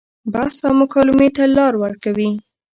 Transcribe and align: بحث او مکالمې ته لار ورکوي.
بحث 0.33 0.57
او 0.67 0.73
مکالمې 0.81 1.29
ته 1.35 1.43
لار 1.55 1.73
ورکوي. 1.83 2.29